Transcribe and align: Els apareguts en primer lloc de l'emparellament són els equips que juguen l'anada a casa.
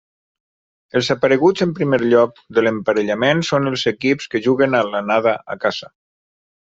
Els 0.99 1.09
apareguts 1.15 1.65
en 1.65 1.75
primer 1.81 1.99
lloc 2.13 2.41
de 2.57 2.63
l'emparellament 2.67 3.43
són 3.53 3.73
els 3.73 3.85
equips 3.93 4.31
que 4.33 4.43
juguen 4.47 4.75
l'anada 4.93 5.37
a 5.57 5.63
casa. 5.67 5.93